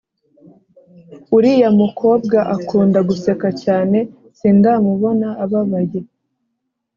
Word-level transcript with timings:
uriya 1.37 1.69
mukobwa 1.81 2.37
akunda 2.55 2.99
guseka 3.09 3.47
cyane 3.63 3.97
sindamubona 4.37 5.27
ababaye 5.43 5.99